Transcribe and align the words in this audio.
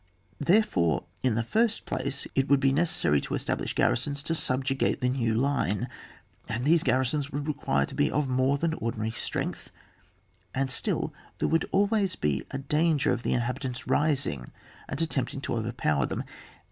Therefore 0.39 1.03
in 1.21 1.35
the 1.35 1.43
first 1.43 1.85
place 1.85 2.25
it 2.33 2.47
woiUd 2.47 2.59
be 2.59 2.71
necessary 2.73 3.21
to 3.21 3.35
establish 3.35 3.75
garrisons 3.75 4.23
to 4.23 4.33
subjugate 4.33 4.99
the 4.99 5.09
new 5.09 5.35
line, 5.35 5.87
and 6.49 6.65
these 6.65 6.81
garrisons 6.81 7.31
would 7.31 7.45
require 7.47 7.85
to 7.85 7.93
be 7.93 8.09
of 8.09 8.27
more 8.27 8.57
than 8.57 8.73
ordinary 8.73 9.11
strength, 9.11 9.69
and 10.55 10.71
still 10.71 11.13
there 11.37 11.49
would 11.49 11.69
always 11.71 12.15
be 12.15 12.43
a 12.49 12.57
danger 12.57 13.11
of 13.13 13.21
the 13.21 13.33
inha 13.33 13.55
bitants 13.55 13.83
rising 13.85 14.51
and 14.89 14.99
attempting 15.03 15.39
to 15.41 15.53
over 15.53 15.71
power 15.71 16.07
them. 16.07 16.23